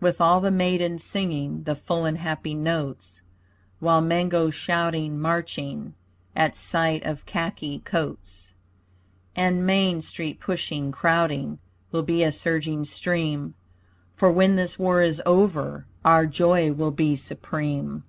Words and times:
With 0.00 0.20
all 0.20 0.40
the 0.40 0.50
maidens 0.50 1.04
singing 1.04 1.62
The 1.62 1.76
full 1.76 2.04
and 2.04 2.18
happy 2.18 2.52
notes, 2.52 3.22
While 3.78 4.00
men 4.00 4.28
go 4.28 4.50
shouting, 4.50 5.20
marching, 5.20 5.94
At 6.34 6.56
sight 6.56 7.06
of 7.06 7.24
khaki 7.26 7.78
coats. 7.78 8.54
And 9.36 9.64
Main 9.64 10.02
Street 10.02 10.40
pushing, 10.40 10.90
crowding, 10.90 11.60
Will 11.92 12.02
be 12.02 12.24
a 12.24 12.32
surging 12.32 12.84
stream, 12.84 13.54
For 14.16 14.32
when 14.32 14.56
this 14.56 14.80
war 14.80 15.00
is 15.00 15.22
over 15.24 15.86
Our 16.04 16.26
joy 16.26 16.72
will 16.72 16.90
be 16.90 17.14
supreme. 17.14 18.02